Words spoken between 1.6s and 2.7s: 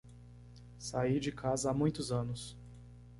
há muitos anos.